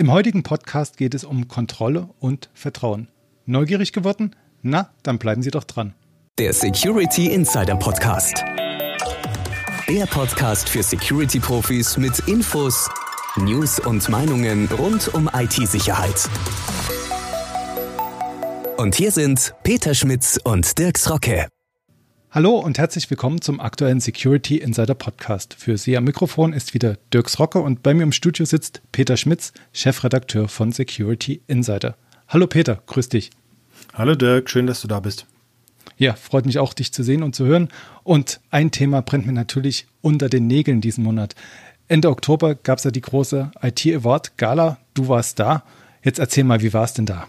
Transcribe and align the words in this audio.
Im 0.00 0.10
heutigen 0.10 0.42
Podcast 0.42 0.96
geht 0.96 1.12
es 1.12 1.24
um 1.24 1.46
Kontrolle 1.46 2.08
und 2.20 2.48
Vertrauen. 2.54 3.08
Neugierig 3.44 3.92
geworden? 3.92 4.34
Na, 4.62 4.88
dann 5.02 5.18
bleiben 5.18 5.42
Sie 5.42 5.50
doch 5.50 5.64
dran. 5.64 5.92
Der 6.38 6.54
Security 6.54 7.26
Insider 7.26 7.76
Podcast. 7.76 8.42
Der 9.86 10.06
Podcast 10.06 10.70
für 10.70 10.82
Security-Profis 10.82 11.98
mit 11.98 12.18
Infos, 12.20 12.88
News 13.36 13.78
und 13.78 14.08
Meinungen 14.08 14.70
rund 14.78 15.12
um 15.12 15.28
IT-Sicherheit. 15.34 16.30
Und 18.78 18.94
hier 18.94 19.12
sind 19.12 19.54
Peter 19.64 19.92
Schmitz 19.92 20.40
und 20.42 20.78
Dirks 20.78 21.10
Rocke. 21.10 21.46
Hallo 22.32 22.60
und 22.60 22.78
herzlich 22.78 23.10
willkommen 23.10 23.40
zum 23.40 23.58
aktuellen 23.58 23.98
Security 23.98 24.58
Insider 24.58 24.94
Podcast. 24.94 25.54
Für 25.58 25.76
Sie 25.76 25.96
am 25.96 26.04
Mikrofon 26.04 26.52
ist 26.52 26.74
wieder 26.74 26.96
Dirks 27.12 27.40
Rocke 27.40 27.58
und 27.58 27.82
bei 27.82 27.92
mir 27.92 28.04
im 28.04 28.12
Studio 28.12 28.44
sitzt 28.44 28.82
Peter 28.92 29.16
Schmitz, 29.16 29.52
Chefredakteur 29.72 30.46
von 30.46 30.70
Security 30.70 31.42
Insider. 31.48 31.96
Hallo 32.28 32.46
Peter, 32.46 32.80
grüß 32.86 33.08
dich. 33.08 33.30
Hallo 33.94 34.14
Dirk, 34.14 34.48
schön, 34.48 34.68
dass 34.68 34.80
du 34.80 34.86
da 34.86 35.00
bist. 35.00 35.26
Ja, 35.96 36.14
freut 36.14 36.46
mich 36.46 36.60
auch, 36.60 36.72
dich 36.72 36.92
zu 36.92 37.02
sehen 37.02 37.24
und 37.24 37.34
zu 37.34 37.46
hören. 37.46 37.68
Und 38.04 38.40
ein 38.52 38.70
Thema 38.70 39.02
brennt 39.02 39.26
mir 39.26 39.32
natürlich 39.32 39.88
unter 40.00 40.28
den 40.28 40.46
Nägeln 40.46 40.80
diesen 40.80 41.02
Monat. 41.02 41.34
Ende 41.88 42.10
Oktober 42.10 42.54
gab 42.54 42.78
es 42.78 42.84
ja 42.84 42.92
die 42.92 43.00
große 43.00 43.50
IT 43.60 43.84
Award 43.88 44.36
Gala. 44.36 44.78
Du 44.94 45.08
warst 45.08 45.40
da. 45.40 45.64
Jetzt 46.04 46.20
erzähl 46.20 46.44
mal, 46.44 46.62
wie 46.62 46.72
war 46.72 46.84
es 46.84 46.94
denn 46.94 47.06
da? 47.06 47.26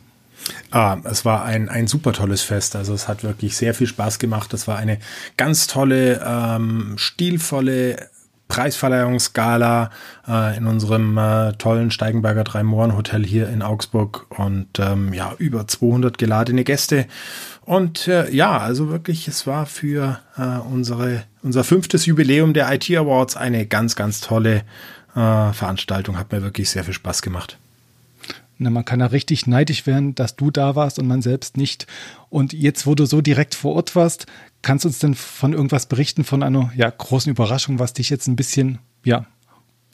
Ah, 0.72 0.98
es 1.04 1.26
war 1.26 1.44
ein, 1.44 1.70
ein 1.70 1.88
super 1.88 2.14
tolles 2.14 2.42
Fest. 2.42 2.76
Also 2.76 2.94
es 2.94 3.08
hat 3.08 3.24
wirklich 3.24 3.56
sehr 3.58 3.74
viel 3.74 3.88
Spaß 3.88 4.20
gemacht. 4.20 4.54
Es 4.54 4.68
war 4.68 4.78
eine 4.78 5.00
ganz 5.38 5.68
tolle, 5.68 6.22
ähm, 6.26 6.94
stilvolle 6.98 8.10
Preisverleihungsgala 8.52 9.92
äh, 10.28 10.58
in 10.58 10.68
unserem 10.68 11.18
äh, 11.18 11.54
tollen 11.54 11.90
Steigenberger 11.90 12.44
Drei-Mohren-Hotel 12.44 13.26
hier 13.26 13.48
in 13.48 13.62
Augsburg 13.62 14.26
und 14.38 14.78
ähm, 14.78 15.14
ja, 15.14 15.34
über 15.38 15.68
200 15.68 16.18
geladene 16.18 16.66
Gäste. 16.66 17.06
Und 17.62 18.10
äh, 18.10 18.30
ja, 18.30 18.58
also 18.58 18.90
wirklich, 18.90 19.30
es 19.30 19.48
war 19.48 19.66
für 19.66 20.20
äh, 20.38 20.60
unsere, 20.70 21.24
unser 21.42 21.64
fünftes 21.64 22.06
Jubiläum 22.06 22.54
der 22.54 22.70
IT 22.74 22.92
Awards 22.92 23.38
eine 23.38 23.66
ganz, 23.66 23.96
ganz 23.96 24.20
tolle 24.20 24.64
äh, 25.16 25.54
Veranstaltung. 25.54 26.18
Hat 26.18 26.34
mir 26.34 26.42
wirklich 26.42 26.70
sehr 26.70 26.84
viel 26.84 26.94
Spaß 26.94 27.22
gemacht. 27.22 27.58
Na, 28.62 28.70
man 28.70 28.86
kann 28.86 29.00
ja 29.00 29.08
richtig 29.08 29.48
neidisch 29.48 29.88
werden, 29.88 30.14
dass 30.14 30.36
du 30.36 30.52
da 30.52 30.76
warst 30.76 31.00
und 31.00 31.08
man 31.08 31.24
selbst 31.24 31.58
nicht. 31.58 31.88
Und 32.30 32.54
jetzt, 32.54 32.86
wo 32.86 32.94
du 32.94 33.06
so 33.06 33.20
direkt 33.22 33.56
vor 33.56 33.76
Ort 33.76 33.96
warst, 33.96 34.28
kannst 34.62 34.86
du 34.86 34.90
uns 34.90 35.00
denn 35.00 35.16
von 35.16 35.54
irgendwas 35.54 35.88
berichten, 35.88 36.24
von 36.24 36.44
einer 36.44 36.72
ja, 36.76 36.90
großen 36.90 37.32
Überraschung, 37.32 37.80
was 37.80 37.94
dich 37.94 38.12
jetzt 38.12 38.28
ein 38.28 38.36
bisschen 38.36 38.78
ja, 39.04 39.26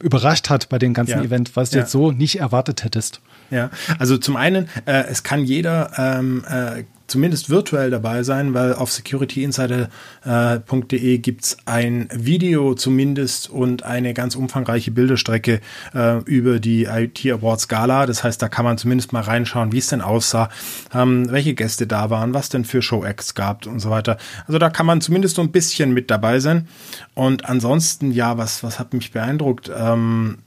überrascht 0.02 0.50
hat 0.50 0.68
bei 0.68 0.80
dem 0.80 0.94
ganzen 0.94 1.20
ja. 1.20 1.24
Event, 1.24 1.56
was 1.56 1.70
du 1.70 1.78
ja. 1.78 1.84
jetzt 1.84 1.92
so 1.94 2.12
nicht 2.12 2.40
erwartet 2.40 2.84
hättest? 2.84 3.22
Ja, 3.50 3.70
also 4.00 4.18
zum 4.18 4.36
einen, 4.36 4.68
äh, 4.86 5.06
es 5.08 5.24
kann 5.24 5.46
jeder 5.46 5.92
ähm, 5.98 6.44
äh, 6.50 6.84
zumindest 7.08 7.50
virtuell 7.50 7.90
dabei 7.90 8.24
sein, 8.24 8.54
weil 8.54 8.74
auf 8.74 8.92
securityinsider.de 8.92 11.14
äh, 11.14 11.18
gibt 11.18 11.44
es 11.44 11.58
ein 11.66 12.10
Video 12.14 12.76
zumindest 12.76 13.50
und 13.50 13.84
eine 13.84 14.14
ganz 14.14 14.36
umfangreiche 14.36 14.92
Bilderstrecke 14.92 15.62
äh, 15.94 16.18
über 16.24 16.60
die 16.60 16.86
IT 16.86 17.26
Awards 17.26 17.68
Gala. 17.68 18.06
Das 18.06 18.24
heißt, 18.24 18.42
da 18.42 18.50
kann 18.50 18.66
man 18.66 18.78
zumindest 18.78 19.14
mal 19.14 19.22
reinschauen, 19.22 19.72
wie 19.72 19.80
es 19.80 19.88
denn 19.88 20.02
aussah, 20.02 20.50
ähm, 20.94 21.32
welche 21.32 21.54
Gäste 21.54 21.88
da 21.88 22.10
waren, 22.10 22.34
was 22.34 22.50
denn 22.50 22.66
für 22.66 22.82
Show-Acts 22.82 23.36
gab 23.36 23.66
und 23.66 23.80
so 23.80 23.90
weiter. 23.90 24.18
Also 24.46 24.60
da 24.60 24.70
kann 24.70 24.86
man 24.86 25.02
zumindest 25.02 25.36
so 25.36 25.42
ein 25.42 25.52
bisschen 25.52 25.94
mit 25.94 26.12
dabei 26.12 26.40
sein. 26.40 26.68
Und 27.14 27.46
ansonsten, 27.46 28.12
ja, 28.12 28.38
was, 28.38 28.64
was 28.64 28.80
hat 28.80 28.94
mich 28.94 29.12
beeindruckt? 29.12 29.72
Ähm, 29.76 30.40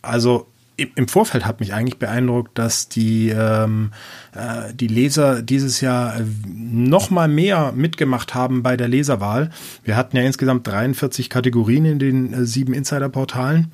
also 0.00 0.51
im 0.76 1.06
Vorfeld 1.06 1.44
hat 1.44 1.60
mich 1.60 1.74
eigentlich 1.74 1.98
beeindruckt, 1.98 2.58
dass 2.58 2.88
die, 2.88 3.28
ähm, 3.28 3.92
äh, 4.34 4.72
die 4.74 4.86
Leser 4.86 5.42
dieses 5.42 5.80
Jahr 5.80 6.18
äh, 6.18 6.24
noch 6.46 7.10
mal 7.10 7.28
mehr 7.28 7.72
mitgemacht 7.72 8.34
haben 8.34 8.62
bei 8.62 8.76
der 8.76 8.88
Leserwahl. 8.88 9.50
Wir 9.84 9.96
hatten 9.96 10.16
ja 10.16 10.22
insgesamt 10.22 10.66
43 10.66 11.28
Kategorien 11.28 11.84
in 11.84 11.98
den 11.98 12.32
äh, 12.32 12.46
sieben 12.46 12.72
Insider-Portalen 12.72 13.70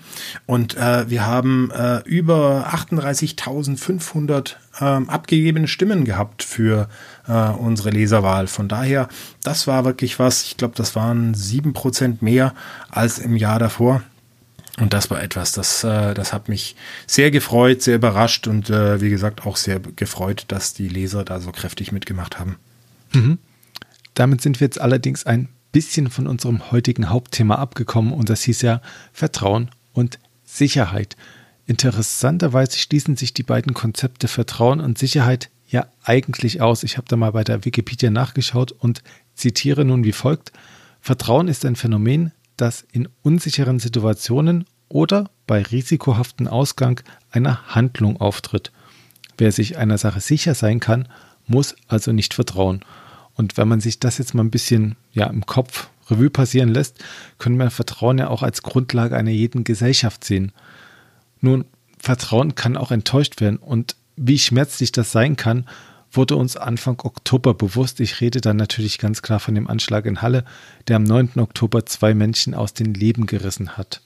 und 0.47 0.77
äh, 0.77 1.09
wir 1.09 1.25
haben 1.25 1.71
äh, 1.71 2.00
über 2.05 2.69
38.500 2.73 4.56
ähm, 4.81 5.09
abgegebene 5.09 5.69
Stimmen 5.69 6.05
gehabt 6.05 6.43
für 6.43 6.89
äh, 7.28 7.33
unsere 7.50 7.91
Leserwahl. 7.91 8.49
Von 8.49 8.69
daher, 8.69 9.09
das 9.43 9.67
war 9.67 9.84
wirklich 9.84 10.19
was. 10.19 10.44
Ich 10.44 10.56
glaube, 10.56 10.75
das 10.77 10.97
waren 10.97 11.34
sieben 11.34 11.73
Prozent 11.73 12.23
mehr 12.23 12.55
als 12.91 13.19
im 13.19 13.37
Jahr 13.37 13.59
davor. 13.59 14.03
Und 14.81 14.93
das 14.93 15.11
war 15.11 15.22
etwas, 15.22 15.53
das, 15.53 15.83
äh, 15.83 16.15
das 16.15 16.33
hat 16.33 16.49
mich 16.49 16.77
sehr 17.06 17.31
gefreut, 17.31 17.83
sehr 17.83 17.97
überrascht 17.97 18.47
und 18.47 18.71
äh, 18.71 19.00
wie 19.00 19.11
gesagt 19.11 19.44
auch 19.44 19.56
sehr 19.56 19.81
gefreut, 19.81 20.44
dass 20.49 20.72
die 20.72 20.89
Leser 20.89 21.25
da 21.25 21.41
so 21.41 21.50
kräftig 21.50 21.91
mitgemacht 21.91 22.39
haben. 22.39 22.56
Mhm. 23.12 23.38
Damit 24.15 24.41
sind 24.41 24.61
wir 24.61 24.67
jetzt 24.67 24.81
allerdings 24.81 25.27
ein 25.27 25.49
bisschen 25.72 26.11
von 26.11 26.27
unserem 26.27 26.71
heutigen 26.71 27.11
Hauptthema 27.11 27.56
abgekommen 27.56 28.12
und 28.12 28.31
das 28.31 28.43
hieß 28.43 28.62
ja 28.62 28.81
Vertrauen 29.12 29.71
und 29.93 30.19
Sicherheit. 30.44 31.17
Interessanterweise 31.67 32.78
schließen 32.78 33.17
sich 33.17 33.34
die 33.34 33.43
beiden 33.43 33.75
Konzepte 33.75 34.28
Vertrauen 34.28 34.81
und 34.81 34.97
Sicherheit 34.97 35.50
ja 35.69 35.87
eigentlich 36.03 36.62
aus. 36.62 36.83
Ich 36.83 36.97
habe 36.97 37.06
da 37.09 37.17
mal 37.17 37.33
bei 37.33 37.44
der 37.44 37.65
Wikipedia 37.65 38.11
nachgeschaut 38.11 38.72
und 38.72 39.03
zitiere 39.34 39.84
nun 39.84 40.05
wie 40.05 40.12
folgt. 40.12 40.53
Vertrauen 41.00 41.49
ist 41.49 41.65
ein 41.65 41.77
Phänomen, 41.77 42.33
das 42.61 42.87
in 42.93 43.09
unsicheren 43.23 43.79
Situationen 43.79 44.67
oder 44.89 45.31
bei 45.47 45.63
risikohaften 45.63 46.49
Ausgang 46.49 47.01
einer 47.31 47.75
Handlung 47.75 48.21
auftritt. 48.21 48.73
Wer 49.37 49.53
sich 49.53 49.79
einer 49.79 49.99
Sache 49.99 50.21
sicher 50.21 50.55
sein 50.55 50.81
kann, 50.81 51.09
muss 51.47 51.77
also 51.87 52.13
nicht 52.13 52.35
vertrauen. 52.35 52.81
Und 53.35 53.57
wenn 53.57 53.69
man 53.69 53.81
sich 53.81 54.01
das 54.01 54.19
jetzt 54.19 54.35
mal 54.35 54.43
ein 54.43 54.51
bisschen 54.51 54.97
ja, 55.13 55.27
im 55.27 55.47
Kopf 55.47 55.89
Revue 56.11 56.31
passieren 56.31 56.71
lässt, 56.71 57.03
können 57.39 57.57
wir 57.57 57.71
Vertrauen 57.71 58.19
ja 58.19 58.29
auch 58.29 58.43
als 58.43 58.63
Grundlage 58.63 59.17
einer 59.17 59.31
jeden 59.31 59.65
Gesellschaft 59.65 60.25
sehen. 60.25 60.53
Nun, 61.41 61.65
Vertrauen 61.99 62.55
kann 62.55 62.77
auch 62.77 62.91
enttäuscht 62.91 63.41
werden 63.41 63.59
und 63.59 63.97
wie 64.17 64.39
schmerzlich 64.39 64.93
das 64.93 65.13
sein 65.13 65.37
kann, 65.37 65.67
wurde 66.13 66.37
uns 66.37 66.57
Anfang 66.57 67.01
Oktober 67.03 67.55
bewusst. 67.55 68.01
Ich 68.01 68.21
rede 68.21 68.41
dann 68.41 68.57
natürlich 68.57 68.99
ganz 68.99 69.23
klar 69.23 69.41
von 69.41 69.55
dem 69.55 69.69
Anschlag 69.69 70.07
in 70.07 70.23
Halle, 70.23 70.45
der 70.87 70.97
am 70.97 71.05
9. 71.05 71.33
Oktober 71.37 71.87
zwei 71.87 72.15
Menschen 72.15 72.55
aus 72.55 72.75
dem 72.75 72.95
Leben 72.95 73.27
gerissen 73.27 73.77
hat. 73.77 74.01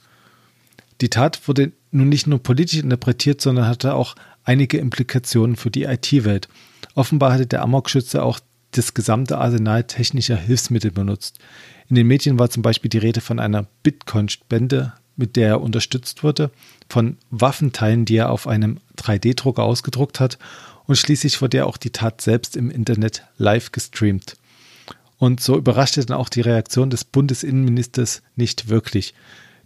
Die 1.00 1.10
Tat 1.10 1.48
wurde 1.48 1.72
nun 1.90 2.08
nicht 2.08 2.26
nur 2.26 2.42
politisch 2.42 2.80
interpretiert, 2.80 3.40
sondern 3.40 3.66
hatte 3.66 3.94
auch 3.94 4.14
einige 4.44 4.78
Implikationen 4.78 5.56
für 5.56 5.70
die 5.70 5.84
IT-Welt. 5.84 6.48
Offenbar 6.94 7.32
hatte 7.32 7.46
der 7.46 7.62
Amokschütze 7.62 8.22
auch 8.22 8.40
das 8.72 8.94
gesamte 8.94 9.38
Arsenal 9.38 9.84
technischer 9.84 10.36
Hilfsmittel 10.36 10.90
benutzt. 10.90 11.38
In 11.88 11.96
den 11.96 12.06
Medien 12.06 12.38
war 12.38 12.50
zum 12.50 12.62
Beispiel 12.62 12.88
die 12.88 12.98
Rede 12.98 13.20
von 13.20 13.38
einer 13.38 13.66
Bitcoin-Spende, 13.82 14.94
mit 15.16 15.36
der 15.36 15.48
er 15.48 15.60
unterstützt 15.60 16.22
wurde, 16.22 16.50
von 16.88 17.18
Waffenteilen, 17.30 18.06
die 18.06 18.16
er 18.16 18.30
auf 18.30 18.46
einem 18.46 18.78
3D-Drucker 18.96 19.62
ausgedruckt 19.62 20.20
hat 20.20 20.38
und 20.86 20.96
schließlich 20.96 21.40
wurde 21.40 21.58
ja 21.58 21.64
auch 21.64 21.76
die 21.76 21.90
Tat 21.90 22.20
selbst 22.20 22.56
im 22.56 22.70
Internet 22.70 23.24
live 23.38 23.72
gestreamt. 23.72 24.36
Und 25.18 25.40
so 25.40 25.56
überraschte 25.56 26.04
dann 26.04 26.16
auch 26.16 26.28
die 26.28 26.40
Reaktion 26.40 26.90
des 26.90 27.04
Bundesinnenministers 27.04 28.22
nicht 28.34 28.68
wirklich. 28.68 29.14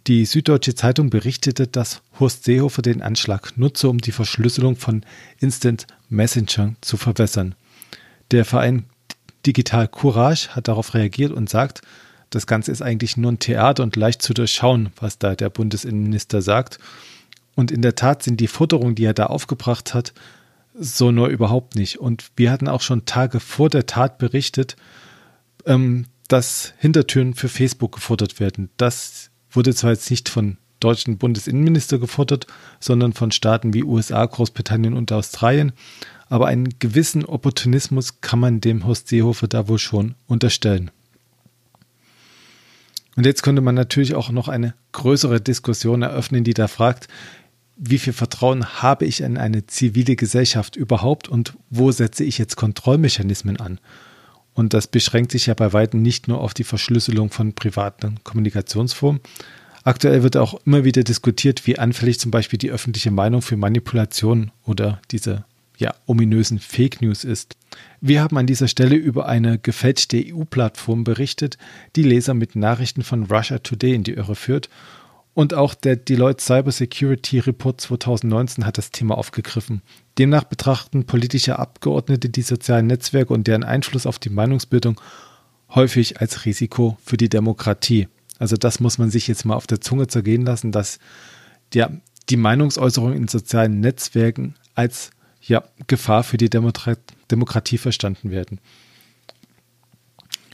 Die 0.05 0.25
Süddeutsche 0.25 0.75
Zeitung 0.75 1.09
berichtete, 1.09 1.67
dass 1.67 2.01
Horst 2.19 2.43
Seehofer 2.43 2.81
den 2.81 3.01
Anschlag 3.01 3.57
nutze, 3.57 3.89
um 3.89 3.97
die 3.97 4.11
Verschlüsselung 4.11 4.75
von 4.75 5.03
Instant 5.39 5.87
Messenger 6.09 6.75
zu 6.81 6.95
verwässern. 6.95 7.55
Der 8.31 8.45
Verein 8.45 8.85
Digital 9.45 9.87
Courage 9.87 10.49
hat 10.49 10.67
darauf 10.67 10.93
reagiert 10.93 11.31
und 11.31 11.49
sagt, 11.49 11.81
das 12.29 12.47
Ganze 12.47 12.71
ist 12.71 12.81
eigentlich 12.81 13.17
nur 13.17 13.31
ein 13.31 13.39
Theater 13.39 13.83
und 13.83 13.95
leicht 13.95 14.21
zu 14.21 14.33
durchschauen, 14.33 14.91
was 14.99 15.17
da 15.17 15.35
der 15.35 15.49
Bundesinnenminister 15.49 16.41
sagt. 16.41 16.79
Und 17.55 17.71
in 17.71 17.81
der 17.81 17.95
Tat 17.95 18.23
sind 18.23 18.39
die 18.39 18.47
Forderungen, 18.47 18.95
die 18.95 19.05
er 19.05 19.13
da 19.13 19.27
aufgebracht 19.27 19.93
hat, 19.93 20.13
so 20.79 21.11
nur 21.11 21.27
überhaupt 21.27 21.75
nicht. 21.75 21.99
Und 21.99 22.31
wir 22.35 22.51
hatten 22.51 22.67
auch 22.67 22.81
schon 22.81 23.05
Tage 23.05 23.39
vor 23.39 23.69
der 23.69 23.85
Tat 23.85 24.17
berichtet, 24.17 24.75
ähm, 25.65 26.05
dass 26.27 26.73
Hintertüren 26.77 27.33
für 27.33 27.49
Facebook 27.49 27.93
gefordert 27.95 28.39
werden. 28.39 28.69
Das 28.77 29.29
wurde 29.49 29.73
zwar 29.73 29.91
jetzt 29.91 30.09
nicht 30.09 30.29
von 30.29 30.57
deutschen 30.79 31.17
Bundesinnenminister 31.17 31.97
gefordert, 31.97 32.47
sondern 32.79 33.13
von 33.13 33.31
Staaten 33.31 33.73
wie 33.73 33.83
USA, 33.83 34.25
Großbritannien 34.25 34.93
und 34.93 35.11
Australien. 35.11 35.71
Aber 36.29 36.47
einen 36.47 36.77
gewissen 36.79 37.25
Opportunismus 37.25 38.21
kann 38.21 38.39
man 38.39 38.61
dem 38.61 38.85
Horst 38.85 39.07
Seehofer 39.07 39.47
da 39.47 39.67
wohl 39.67 39.79
schon 39.79 40.15
unterstellen. 40.27 40.91
Und 43.15 43.25
jetzt 43.25 43.41
könnte 43.41 43.61
man 43.61 43.73
natürlich 43.73 44.13
auch 44.13 44.29
noch 44.29 44.47
eine 44.47 44.75
größere 44.91 45.41
Diskussion 45.41 46.03
eröffnen, 46.03 46.43
die 46.43 46.53
da 46.53 46.67
fragt, 46.67 47.07
wie 47.77 47.99
viel 47.99 48.13
Vertrauen 48.13 48.81
habe 48.81 49.05
ich 49.05 49.21
in 49.21 49.37
eine 49.37 49.67
zivile 49.67 50.15
Gesellschaft 50.15 50.75
überhaupt 50.75 51.29
und 51.29 51.53
wo 51.69 51.91
setze 51.91 52.23
ich 52.23 52.37
jetzt 52.37 52.55
Kontrollmechanismen 52.55 53.57
an? 53.57 53.79
Und 54.53 54.73
das 54.73 54.87
beschränkt 54.87 55.31
sich 55.31 55.45
ja 55.45 55.53
bei 55.53 55.71
weitem 55.73 56.01
nicht 56.01 56.27
nur 56.27 56.41
auf 56.41 56.55
die 56.55 56.63
Verschlüsselung 56.63 57.29
von 57.29 57.53
privaten 57.53 58.15
Kommunikationsformen. 58.23 59.21
Aktuell 59.83 60.23
wird 60.23 60.35
auch 60.35 60.59
immer 60.65 60.83
wieder 60.83 61.03
diskutiert, 61.03 61.67
wie 61.67 61.77
anfällig 61.77 62.19
zum 62.19 62.31
Beispiel 62.31 62.57
die 62.57 62.71
öffentliche 62.71 63.11
Meinung 63.11 63.43
für 63.43 63.55
Manipulation 63.55 64.51
oder 64.65 64.99
diese 65.11 65.45
ja, 65.77 65.93
ominösen 66.07 66.59
Fake 66.59 67.01
News 67.01 67.23
ist. 67.23 67.55
Wir 68.01 68.21
haben 68.21 68.37
an 68.37 68.47
dieser 68.47 68.67
Stelle 68.67 68.95
über 68.95 69.27
eine 69.27 69.59
gefälschte 69.59 70.17
EU-Plattform 70.17 71.03
berichtet, 71.03 71.57
die 71.95 72.03
Leser 72.03 72.33
mit 72.33 72.55
Nachrichten 72.55 73.03
von 73.03 73.25
Russia 73.25 73.59
Today 73.59 73.93
in 73.93 74.03
die 74.03 74.13
Irre 74.13 74.35
führt. 74.35 74.69
Und 75.37 75.53
auch 75.53 75.75
der 75.75 75.97
Deloitte 75.97 76.43
Cyber 76.43 76.71
Security 76.71 77.37
Report 77.37 77.79
2019 77.79 78.65
hat 78.65 78.79
das 78.79 78.89
Thema 78.89 79.19
aufgegriffen. 79.19 79.83
Demnach 80.17 80.45
betrachten 80.45 81.05
politische 81.05 81.59
Abgeordnete 81.59 82.29
die 82.29 82.41
sozialen 82.41 82.87
Netzwerke 82.87 83.35
und 83.35 83.45
deren 83.45 83.63
Einfluss 83.63 84.07
auf 84.07 84.17
die 84.17 84.31
Meinungsbildung 84.31 84.99
häufig 85.75 86.19
als 86.19 86.45
Risiko 86.45 86.97
für 87.05 87.17
die 87.17 87.29
Demokratie. 87.29 88.07
Also 88.39 88.57
das 88.57 88.79
muss 88.79 88.97
man 88.97 89.11
sich 89.11 89.27
jetzt 89.27 89.45
mal 89.45 89.53
auf 89.53 89.67
der 89.67 89.79
Zunge 89.79 90.07
zergehen 90.07 90.43
lassen, 90.43 90.71
dass 90.71 90.97
ja, 91.71 91.91
die 92.29 92.37
Meinungsäußerung 92.37 93.13
in 93.13 93.27
sozialen 93.27 93.79
Netzwerken 93.79 94.55
als 94.73 95.11
ja, 95.39 95.63
Gefahr 95.85 96.23
für 96.23 96.37
die 96.37 96.49
Demokratie 96.49 96.99
Demokratie 97.29 97.77
verstanden 97.77 98.31
werden. 98.31 98.59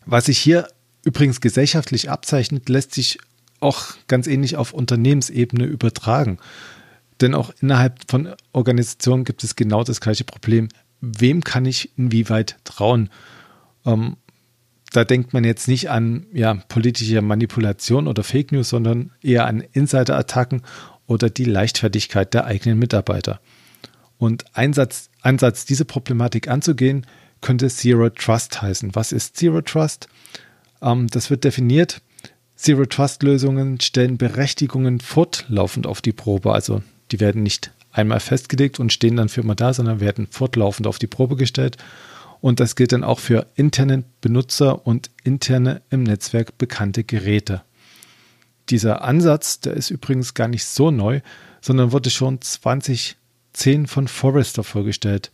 Was 0.06 0.26
sich 0.26 0.40
hier 0.40 0.68
übrigens 1.06 1.40
gesellschaftlich 1.40 2.10
abzeichnet, 2.10 2.68
lässt 2.68 2.94
sich 2.94 3.18
auch 3.64 3.96
ganz 4.08 4.28
ähnlich 4.28 4.56
auf 4.58 4.74
Unternehmensebene 4.74 5.66
übertragen. 5.66 6.38
Denn 7.22 7.34
auch 7.34 7.54
innerhalb 7.62 8.00
von 8.10 8.34
Organisationen 8.52 9.24
gibt 9.24 9.44
es 9.44 9.56
genau 9.56 9.84
das 9.84 10.02
gleiche 10.02 10.24
Problem. 10.24 10.70
Wem 11.02 11.44
kann 11.44 11.66
ich 11.66 11.98
inwieweit 11.98 12.58
trauen? 12.64 13.10
Ähm, 13.86 14.18
da 14.92 15.04
denkt 15.04 15.34
man 15.34 15.44
jetzt 15.44 15.68
nicht 15.68 15.90
an 15.90 16.28
ja, 16.34 16.54
politische 16.54 17.22
Manipulation 17.22 18.08
oder 18.08 18.24
Fake 18.24 18.52
News, 18.52 18.70
sondern 18.70 19.12
eher 19.22 19.48
an 19.48 19.62
Insider-Attacken 19.62 20.62
oder 21.08 21.30
die 21.30 21.46
Leichtfertigkeit 21.46 22.34
der 22.34 22.46
eigenen 22.46 22.78
Mitarbeiter. 22.80 23.40
Und 24.18 24.46
Einsatz, 24.54 25.10
Ansatz, 25.22 25.66
diese 25.66 25.86
Problematik 25.86 26.48
anzugehen, 26.48 27.06
könnte 27.42 27.70
Zero 27.70 28.10
Trust 28.10 28.62
heißen. 28.62 28.96
Was 28.96 29.12
ist 29.12 29.36
Zero 29.36 29.62
Trust? 29.62 30.08
Ähm, 30.82 31.08
das 31.08 31.30
wird 31.30 31.44
definiert. 31.44 32.02
Zero 32.64 32.86
Trust 32.86 33.24
Lösungen 33.24 33.82
stellen 33.82 34.18
Berechtigungen 34.18 35.02
fortlaufend 35.02 35.86
auf 35.86 36.02
die 36.02 36.14
Probe. 36.14 36.54
Also 36.54 36.82
die 37.12 37.20
werden 37.20 37.44
nicht 37.44 37.74
einmal 37.92 38.22
festgelegt 38.22 38.80
und 38.80 38.94
stehen 38.94 39.18
dann 39.18 39.28
für 39.28 39.42
immer 39.42 39.54
da, 39.54 39.74
sondern 39.74 40.00
werden 40.00 40.28
fortlaufend 40.32 40.88
auf 40.88 40.98
die 40.98 41.08
Probe 41.08 41.36
gestellt. 41.36 41.76
Und 42.40 42.62
das 42.62 42.78
gilt 42.78 42.94
dann 42.94 43.04
auch 43.04 43.20
für 43.20 43.48
interne 43.56 44.06
Benutzer 44.22 44.88
und 44.88 45.12
interne 45.26 45.82
im 45.90 46.04
Netzwerk 46.04 46.58
bekannte 46.58 47.04
Geräte. 47.04 47.64
Dieser 48.70 49.04
Ansatz, 49.04 49.60
der 49.60 49.74
ist 49.74 49.90
übrigens 49.90 50.34
gar 50.34 50.48
nicht 50.48 50.64
so 50.64 50.90
neu, 50.90 51.20
sondern 51.60 51.92
wurde 51.92 52.10
schon 52.10 52.40
20 52.40 53.18
10 53.52 53.88
von 53.88 54.08
Forrester 54.08 54.64
vorgestellt. 54.64 55.34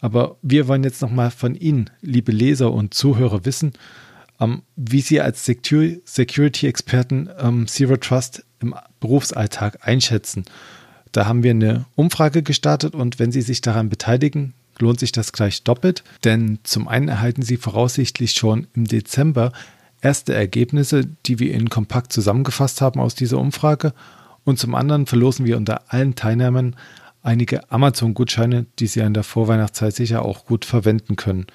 Aber 0.00 0.36
wir 0.42 0.66
wollen 0.66 0.82
jetzt 0.82 1.00
nochmal 1.00 1.30
von 1.30 1.54
Ihnen, 1.54 1.90
liebe 2.02 2.32
Leser 2.32 2.72
und 2.72 2.92
Zuhörer, 2.92 3.44
wissen, 3.44 3.72
ähm, 4.40 4.62
wie 4.76 5.00
Sie 5.00 5.20
als 5.20 5.44
Security-Experten 5.44 7.28
ähm, 7.38 7.66
Zero 7.66 7.96
Trust 7.96 8.44
im 8.60 8.74
Berufsalltag 9.00 9.86
einschätzen. 9.86 10.44
Da 11.12 11.26
haben 11.26 11.42
wir 11.42 11.52
eine 11.52 11.86
Umfrage 11.94 12.42
gestartet 12.42 12.94
und 12.94 13.18
wenn 13.18 13.32
Sie 13.32 13.42
sich 13.42 13.60
daran 13.60 13.88
beteiligen, 13.88 14.54
lohnt 14.78 15.00
sich 15.00 15.12
das 15.12 15.32
gleich 15.32 15.64
doppelt, 15.64 16.04
denn 16.24 16.58
zum 16.62 16.88
einen 16.88 17.08
erhalten 17.08 17.42
Sie 17.42 17.56
voraussichtlich 17.56 18.32
schon 18.32 18.66
im 18.74 18.84
Dezember 18.84 19.52
erste 20.02 20.34
Ergebnisse, 20.34 21.06
die 21.24 21.38
wir 21.38 21.54
Ihnen 21.54 21.70
kompakt 21.70 22.12
zusammengefasst 22.12 22.80
haben 22.80 23.00
aus 23.00 23.14
dieser 23.14 23.38
Umfrage 23.38 23.94
und 24.44 24.58
zum 24.58 24.74
anderen 24.74 25.06
verlosen 25.06 25.44
wir 25.44 25.56
unter 25.56 25.92
allen 25.92 26.14
Teilnehmern 26.14 26.76
einige 27.22 27.70
Amazon-Gutscheine, 27.70 28.66
die 28.78 28.86
Sie 28.86 29.00
in 29.00 29.14
der 29.14 29.24
Vorweihnachtszeit 29.24 29.94
sicher 29.94 30.24
auch 30.24 30.44
gut 30.44 30.64
verwenden 30.64 31.16
können. 31.16 31.46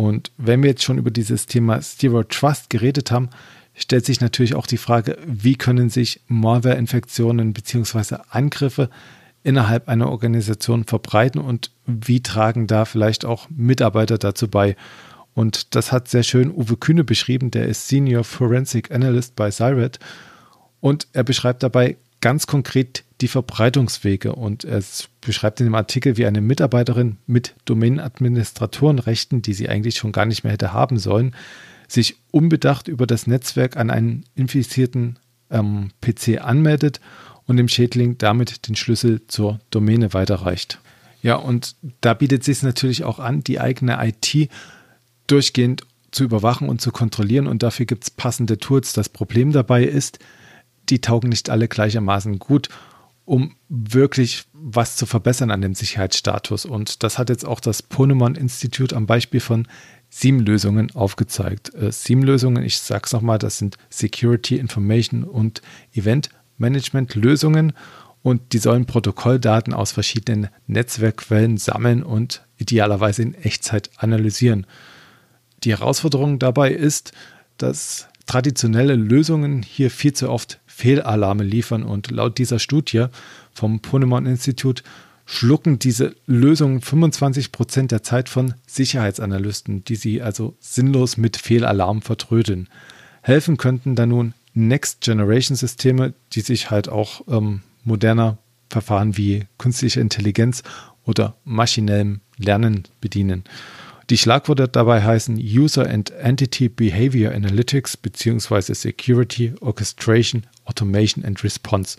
Und 0.00 0.32
wenn 0.38 0.62
wir 0.62 0.70
jetzt 0.70 0.82
schon 0.82 0.96
über 0.96 1.10
dieses 1.10 1.44
Thema 1.44 1.78
Zero 1.82 2.22
Trust 2.22 2.70
geredet 2.70 3.10
haben, 3.10 3.28
stellt 3.74 4.06
sich 4.06 4.22
natürlich 4.22 4.54
auch 4.54 4.66
die 4.66 4.78
Frage, 4.78 5.18
wie 5.26 5.56
können 5.56 5.90
sich 5.90 6.22
Malware-Infektionen 6.26 7.52
bzw. 7.52 8.16
Angriffe 8.30 8.88
innerhalb 9.42 9.88
einer 9.88 10.08
Organisation 10.08 10.84
verbreiten 10.84 11.38
und 11.38 11.72
wie 11.84 12.22
tragen 12.22 12.66
da 12.66 12.86
vielleicht 12.86 13.26
auch 13.26 13.50
Mitarbeiter 13.50 14.16
dazu 14.16 14.48
bei. 14.48 14.74
Und 15.34 15.74
das 15.74 15.92
hat 15.92 16.08
sehr 16.08 16.22
schön 16.22 16.50
Uwe 16.50 16.78
Kühne 16.78 17.04
beschrieben, 17.04 17.50
der 17.50 17.66
ist 17.66 17.86
Senior 17.88 18.24
Forensic 18.24 18.90
Analyst 18.90 19.36
bei 19.36 19.50
Cyret 19.50 19.98
und 20.80 21.08
er 21.12 21.24
beschreibt 21.24 21.62
dabei 21.62 21.98
ganz 22.22 22.46
konkret 22.46 23.04
die 23.20 23.28
Verbreitungswege 23.28 24.34
und 24.34 24.64
es 24.64 25.08
beschreibt 25.20 25.60
in 25.60 25.66
dem 25.66 25.74
Artikel, 25.74 26.16
wie 26.16 26.26
eine 26.26 26.40
Mitarbeiterin 26.40 27.18
mit 27.26 27.54
Domain-Administratorenrechten, 27.66 29.42
die 29.42 29.52
sie 29.52 29.68
eigentlich 29.68 29.96
schon 29.96 30.12
gar 30.12 30.26
nicht 30.26 30.42
mehr 30.44 30.52
hätte 30.52 30.72
haben 30.72 30.98
sollen, 30.98 31.34
sich 31.86 32.16
unbedacht 32.30 32.88
über 32.88 33.06
das 33.06 33.26
Netzwerk 33.26 33.76
an 33.76 33.90
einen 33.90 34.24
infizierten 34.34 35.18
ähm, 35.50 35.90
PC 36.00 36.40
anmeldet 36.40 37.00
und 37.46 37.56
dem 37.56 37.68
Schädling 37.68 38.16
damit 38.16 38.68
den 38.68 38.76
Schlüssel 38.76 39.26
zur 39.26 39.60
Domäne 39.70 40.14
weiterreicht. 40.14 40.80
Ja, 41.22 41.34
und 41.34 41.76
da 42.00 42.14
bietet 42.14 42.40
es 42.40 42.46
sich 42.46 42.62
natürlich 42.62 43.04
auch 43.04 43.18
an, 43.18 43.44
die 43.44 43.60
eigene 43.60 43.98
IT 44.00 44.48
durchgehend 45.26 45.82
zu 46.10 46.24
überwachen 46.24 46.68
und 46.68 46.80
zu 46.80 46.90
kontrollieren 46.90 47.46
und 47.46 47.62
dafür 47.62 47.86
gibt 47.86 48.04
es 48.04 48.10
passende 48.10 48.58
Tools. 48.58 48.92
Das 48.94 49.08
Problem 49.08 49.52
dabei 49.52 49.84
ist, 49.84 50.18
die 50.88 51.00
taugen 51.00 51.28
nicht 51.28 51.50
alle 51.50 51.68
gleichermaßen 51.68 52.38
gut, 52.38 52.68
um 53.30 53.54
wirklich 53.68 54.42
was 54.52 54.96
zu 54.96 55.06
verbessern 55.06 55.52
an 55.52 55.60
dem 55.60 55.76
Sicherheitsstatus. 55.76 56.64
Und 56.64 57.04
das 57.04 57.16
hat 57.16 57.28
jetzt 57.28 57.46
auch 57.46 57.60
das 57.60 57.80
Ponemon 57.80 58.34
Institute 58.34 58.96
am 58.96 59.06
Beispiel 59.06 59.38
von 59.38 59.68
SIEM-Lösungen 60.08 60.90
aufgezeigt. 60.96 61.72
Äh, 61.72 61.92
SIEM-Lösungen, 61.92 62.64
ich 62.64 62.78
sage 62.78 63.02
es 63.04 63.12
nochmal, 63.12 63.38
das 63.38 63.58
sind 63.58 63.76
Security 63.88 64.56
Information 64.56 65.22
und 65.22 65.62
Event 65.94 66.30
Management 66.58 67.14
Lösungen 67.14 67.72
und 68.22 68.52
die 68.52 68.58
sollen 68.58 68.86
Protokolldaten 68.86 69.74
aus 69.74 69.92
verschiedenen 69.92 70.48
Netzwerkquellen 70.66 71.56
sammeln 71.56 72.02
und 72.02 72.44
idealerweise 72.56 73.22
in 73.22 73.34
Echtzeit 73.34 73.90
analysieren. 73.96 74.66
Die 75.62 75.70
Herausforderung 75.70 76.40
dabei 76.40 76.72
ist, 76.72 77.12
dass 77.58 78.08
traditionelle 78.26 78.96
Lösungen 78.96 79.62
hier 79.62 79.92
viel 79.92 80.14
zu 80.14 80.30
oft 80.30 80.58
Fehlalarme 80.80 81.44
liefern 81.44 81.82
und 81.82 82.10
laut 82.10 82.38
dieser 82.38 82.58
Studie 82.58 83.06
vom 83.52 83.80
Ponemon 83.80 84.24
Institut 84.24 84.82
schlucken 85.26 85.78
diese 85.78 86.16
Lösungen 86.26 86.80
25 86.80 87.52
Prozent 87.52 87.92
der 87.92 88.02
Zeit 88.02 88.30
von 88.30 88.54
Sicherheitsanalysten, 88.66 89.84
die 89.84 89.96
sie 89.96 90.22
also 90.22 90.56
sinnlos 90.58 91.18
mit 91.18 91.36
Fehlalarm 91.36 92.00
vertrödeln. 92.00 92.68
Helfen 93.20 93.58
könnten 93.58 93.94
da 93.94 94.06
nun 94.06 94.32
Next-Generation-Systeme, 94.54 96.14
die 96.32 96.40
sich 96.40 96.70
halt 96.70 96.88
auch 96.88 97.20
ähm, 97.28 97.60
moderner 97.84 98.38
Verfahren 98.70 99.18
wie 99.18 99.44
künstliche 99.58 100.00
Intelligenz 100.00 100.62
oder 101.04 101.36
maschinellem 101.44 102.20
Lernen 102.38 102.84
bedienen. 103.02 103.44
Die 104.10 104.18
Schlagworte 104.18 104.66
dabei 104.66 105.04
heißen 105.04 105.36
User 105.36 105.88
and 105.88 106.10
Entity 106.10 106.68
Behavior 106.68 107.32
Analytics 107.32 107.96
bzw. 107.96 108.74
Security 108.74 109.54
Orchestration 109.60 110.42
Automation 110.64 111.24
and 111.24 111.44
Response. 111.44 111.96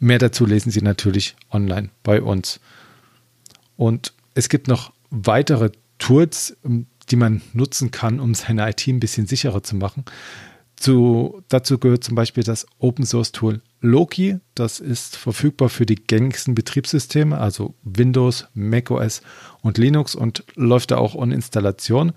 Mehr 0.00 0.18
dazu 0.18 0.44
lesen 0.44 0.72
Sie 0.72 0.82
natürlich 0.82 1.36
online 1.52 1.90
bei 2.02 2.20
uns. 2.20 2.58
Und 3.76 4.12
es 4.34 4.48
gibt 4.48 4.66
noch 4.66 4.92
weitere 5.10 5.70
Tools, 5.98 6.56
ähm, 6.64 6.86
die 7.10 7.16
man 7.16 7.42
nutzen 7.52 7.92
kann, 7.92 8.18
um 8.18 8.34
seine 8.34 8.68
IT 8.68 8.88
ein 8.88 8.98
bisschen 8.98 9.28
sicherer 9.28 9.62
zu 9.62 9.76
machen. 9.76 10.04
Zu, 10.74 11.44
dazu 11.48 11.78
gehört 11.78 12.02
zum 12.02 12.16
Beispiel 12.16 12.42
das 12.42 12.66
Open 12.80 13.06
Source 13.06 13.30
Tool 13.30 13.60
Loki. 13.84 14.38
Das 14.54 14.80
ist 14.80 15.16
verfügbar 15.16 15.68
für 15.68 15.86
die 15.86 15.96
gängigsten 15.96 16.54
Betriebssysteme, 16.54 17.38
also 17.38 17.74
Windows, 17.84 18.46
macOS 18.54 19.20
und 19.60 19.78
Linux 19.78 20.14
und 20.14 20.44
läuft 20.54 20.90
da 20.90 20.96
auch 20.96 21.14
ohne 21.14 21.34
Installation. 21.34 22.12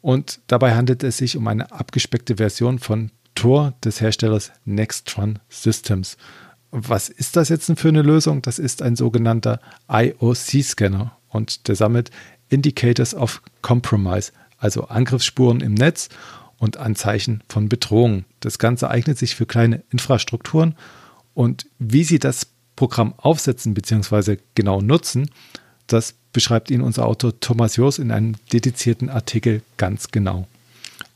Und 0.00 0.40
dabei 0.46 0.74
handelt 0.74 1.02
es 1.02 1.18
sich 1.18 1.36
um 1.36 1.48
eine 1.48 1.72
abgespeckte 1.72 2.36
Version 2.36 2.78
von 2.78 3.10
Tor 3.34 3.74
des 3.84 4.00
Herstellers 4.00 4.52
Nextron 4.64 5.40
Systems. 5.48 6.16
Was 6.70 7.08
ist 7.08 7.36
das 7.36 7.48
jetzt 7.48 7.70
für 7.78 7.88
eine 7.88 8.02
Lösung? 8.02 8.42
Das 8.42 8.58
ist 8.58 8.82
ein 8.82 8.96
sogenannter 8.96 9.60
IOC-Scanner 9.88 11.16
und 11.28 11.68
der 11.68 11.74
sammelt 11.74 12.10
Indicators 12.48 13.14
of 13.14 13.42
Compromise, 13.62 14.32
also 14.58 14.84
Angriffsspuren 14.84 15.60
im 15.60 15.74
Netz 15.74 16.08
und 16.58 16.76
Anzeichen 16.76 17.42
von 17.48 17.68
Bedrohung. 17.68 18.24
Das 18.40 18.58
Ganze 18.58 18.90
eignet 18.90 19.18
sich 19.18 19.34
für 19.34 19.46
kleine 19.46 19.82
Infrastrukturen 19.90 20.74
und 21.34 21.66
wie 21.78 22.04
Sie 22.04 22.18
das 22.18 22.46
Programm 22.76 23.14
aufsetzen 23.16 23.74
bzw. 23.74 24.38
genau 24.54 24.80
nutzen, 24.80 25.30
das 25.86 26.14
beschreibt 26.32 26.70
Ihnen 26.70 26.82
unser 26.82 27.06
Autor 27.06 27.38
Thomas 27.40 27.76
Joos 27.76 27.98
in 27.98 28.10
einem 28.10 28.34
dedizierten 28.52 29.08
Artikel 29.08 29.62
ganz 29.76 30.10
genau. 30.10 30.46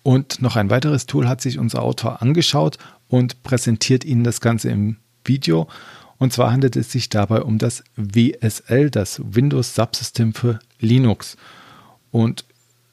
Und 0.02 0.40
noch 0.40 0.56
ein 0.56 0.70
weiteres 0.70 1.06
Tool 1.06 1.28
hat 1.28 1.40
sich 1.40 1.58
unser 1.58 1.82
Autor 1.82 2.22
angeschaut 2.22 2.78
und 3.08 3.42
präsentiert 3.42 4.04
Ihnen 4.04 4.24
das 4.24 4.40
Ganze 4.40 4.70
im 4.70 4.96
Video. 5.24 5.68
Und 6.18 6.32
zwar 6.32 6.52
handelt 6.52 6.76
es 6.76 6.92
sich 6.92 7.08
dabei 7.08 7.42
um 7.42 7.58
das 7.58 7.82
WSL, 7.96 8.90
das 8.90 9.20
Windows 9.22 9.74
Subsystem 9.74 10.32
für 10.32 10.58
Linux. 10.78 11.36
Und 12.10 12.44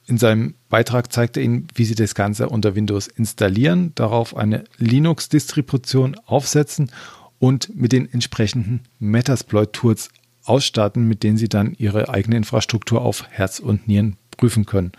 in 0.07 0.17
seinem 0.17 0.55
Beitrag 0.69 1.11
zeigt 1.11 1.37
er 1.37 1.43
Ihnen, 1.43 1.67
wie 1.75 1.83
Sie 1.83 1.95
das 1.95 2.15
Ganze 2.15 2.47
unter 2.49 2.75
Windows 2.75 3.07
installieren, 3.07 3.91
darauf 3.95 4.35
eine 4.35 4.63
Linux-Distribution 4.77 6.15
aufsetzen 6.25 6.91
und 7.39 7.75
mit 7.75 7.91
den 7.91 8.11
entsprechenden 8.11 8.81
Metasploit-Tools 8.99 10.09
ausstatten, 10.45 11.07
mit 11.07 11.23
denen 11.23 11.37
Sie 11.37 11.49
dann 11.49 11.73
Ihre 11.77 12.09
eigene 12.09 12.37
Infrastruktur 12.37 13.01
auf 13.01 13.25
Herz 13.29 13.59
und 13.59 13.87
Nieren 13.89 14.15
prüfen 14.37 14.65
können. 14.65 14.93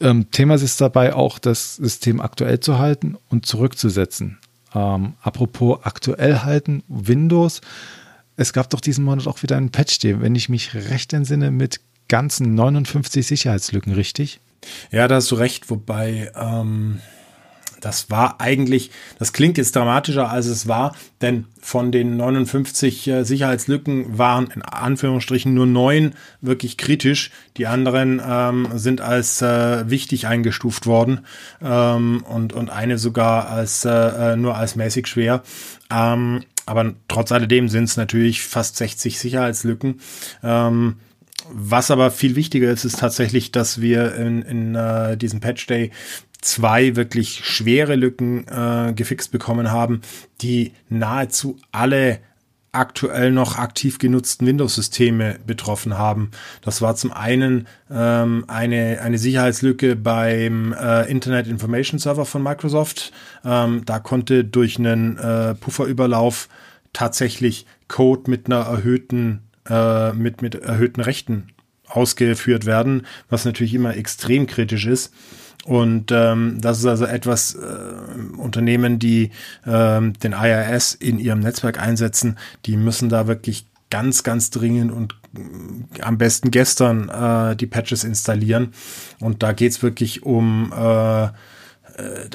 Ähm, 0.00 0.30
Thema 0.30 0.56
ist 0.56 0.80
dabei 0.80 1.14
auch, 1.14 1.38
das 1.38 1.76
System 1.76 2.20
aktuell 2.20 2.60
zu 2.60 2.78
halten 2.78 3.16
und 3.30 3.46
zurückzusetzen. 3.46 4.38
Ähm, 4.74 5.14
apropos 5.22 5.80
aktuell 5.82 6.40
halten, 6.40 6.82
Windows. 6.88 7.62
Es 8.36 8.52
gab 8.52 8.68
doch 8.70 8.80
diesen 8.80 9.04
Monat 9.04 9.26
auch 9.26 9.42
wieder 9.42 9.56
einen 9.56 9.70
Patch, 9.70 9.98
den, 10.00 10.20
wenn 10.20 10.34
ich 10.34 10.50
mich 10.50 10.74
recht 10.74 11.12
entsinne, 11.14 11.50
mit 11.50 11.80
ganzen 12.10 12.54
59 12.54 13.26
Sicherheitslücken, 13.26 13.94
richtig? 13.94 14.40
Ja, 14.90 15.08
da 15.08 15.14
hast 15.16 15.30
du 15.30 15.36
recht, 15.36 15.70
wobei 15.70 16.30
ähm, 16.36 17.00
das 17.80 18.10
war 18.10 18.40
eigentlich, 18.40 18.90
das 19.18 19.32
klingt 19.32 19.58
jetzt 19.58 19.74
dramatischer 19.74 20.30
als 20.30 20.46
es 20.46 20.68
war, 20.68 20.94
denn 21.22 21.46
von 21.60 21.92
den 21.92 22.16
59 22.16 23.08
äh, 23.08 23.24
Sicherheitslücken 23.24 24.18
waren 24.18 24.48
in 24.54 24.62
Anführungsstrichen 24.62 25.54
nur 25.54 25.66
neun 25.66 26.14
wirklich 26.40 26.76
kritisch. 26.76 27.30
Die 27.56 27.66
anderen 27.66 28.20
ähm, 28.24 28.68
sind 28.74 29.00
als 29.00 29.40
äh, 29.40 29.88
wichtig 29.88 30.26
eingestuft 30.26 30.86
worden 30.86 31.20
ähm, 31.62 32.22
und, 32.28 32.52
und 32.52 32.70
eine 32.70 32.98
sogar 32.98 33.48
als 33.48 33.84
äh, 33.84 34.32
äh 34.32 34.36
nur 34.36 34.56
als 34.56 34.76
mäßig 34.76 35.06
schwer. 35.06 35.42
Ähm, 35.90 36.44
aber 36.66 36.92
trotz 37.08 37.32
alledem 37.32 37.68
sind 37.68 37.84
es 37.84 37.96
natürlich 37.96 38.42
fast 38.42 38.76
60 38.76 39.18
Sicherheitslücken. 39.18 40.00
Ähm, 40.42 40.96
was 41.52 41.90
aber 41.90 42.10
viel 42.10 42.36
wichtiger 42.36 42.70
ist, 42.70 42.84
ist 42.84 42.98
tatsächlich, 42.98 43.52
dass 43.52 43.80
wir 43.80 44.14
in, 44.14 44.42
in 44.42 44.76
uh, 44.76 45.16
diesem 45.16 45.40
Patch 45.40 45.66
Day 45.66 45.90
zwei 46.40 46.96
wirklich 46.96 47.44
schwere 47.44 47.96
Lücken 47.96 48.46
äh, 48.48 48.92
gefixt 48.94 49.30
bekommen 49.30 49.70
haben, 49.70 50.00
die 50.40 50.72
nahezu 50.88 51.58
alle 51.70 52.20
aktuell 52.72 53.32
noch 53.32 53.58
aktiv 53.58 53.98
genutzten 53.98 54.46
Windows-Systeme 54.46 55.38
betroffen 55.44 55.98
haben. 55.98 56.30
Das 56.62 56.80
war 56.80 56.94
zum 56.94 57.12
einen 57.12 57.66
ähm, 57.90 58.44
eine, 58.46 59.00
eine 59.02 59.18
Sicherheitslücke 59.18 59.96
beim 59.96 60.72
äh, 60.72 61.10
Internet 61.10 61.48
Information 61.48 61.98
Server 61.98 62.24
von 62.24 62.42
Microsoft. 62.42 63.12
Ähm, 63.44 63.82
da 63.86 63.98
konnte 63.98 64.44
durch 64.44 64.78
einen 64.78 65.18
äh, 65.18 65.54
Pufferüberlauf 65.56 66.48
tatsächlich 66.92 67.66
Code 67.88 68.30
mit 68.30 68.46
einer 68.46 68.60
erhöhten, 68.66 69.42
äh, 69.68 70.12
mit, 70.12 70.42
mit 70.42 70.54
erhöhten 70.54 71.00
Rechten 71.00 71.48
ausgeführt 71.88 72.66
werden, 72.66 73.06
was 73.28 73.44
natürlich 73.44 73.74
immer 73.74 73.96
extrem 73.96 74.46
kritisch 74.46 74.86
ist. 74.86 75.12
Und 75.64 76.10
ähm, 76.10 76.58
das 76.60 76.78
ist 76.78 76.86
also 76.86 77.04
etwas 77.04 77.54
äh, 77.54 78.38
Unternehmen, 78.38 78.98
die 78.98 79.30
ähm, 79.66 80.14
den 80.14 80.32
IIS 80.32 80.94
in 80.94 81.18
ihrem 81.18 81.40
Netzwerk 81.40 81.78
einsetzen, 81.78 82.38
die 82.64 82.76
müssen 82.76 83.10
da 83.10 83.26
wirklich 83.26 83.66
ganz, 83.90 84.22
ganz 84.22 84.50
dringend 84.50 84.90
und 84.90 85.16
äh, 85.36 86.00
am 86.00 86.16
besten 86.16 86.50
gestern 86.50 87.08
äh, 87.08 87.56
die 87.56 87.66
Patches 87.66 88.04
installieren. 88.04 88.72
Und 89.20 89.42
da 89.42 89.52
geht's 89.52 89.82
wirklich 89.82 90.22
um 90.22 90.72
äh, 90.74 91.24
äh 91.24 91.28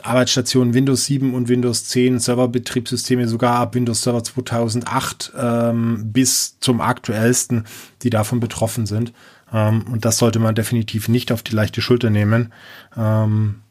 Arbeitsstationen 0.03 0.73
Windows 0.73 1.05
7 1.05 1.33
und 1.33 1.47
Windows 1.49 1.85
10, 1.85 2.19
Serverbetriebssysteme 2.19 3.27
sogar 3.27 3.57
ab 3.57 3.75
Windows 3.75 4.01
Server 4.01 4.23
2008 4.23 5.33
ähm, 5.37 6.11
bis 6.11 6.59
zum 6.59 6.81
aktuellsten, 6.81 7.65
die 8.03 8.09
davon 8.09 8.39
betroffen 8.39 8.85
sind. 8.85 9.13
Ähm, 9.53 9.85
und 9.91 10.05
das 10.05 10.17
sollte 10.17 10.39
man 10.39 10.55
definitiv 10.55 11.07
nicht 11.07 11.31
auf 11.31 11.43
die 11.43 11.55
leichte 11.55 11.81
Schulter 11.81 12.09
nehmen. 12.09 12.53
Ähm, 12.97 13.61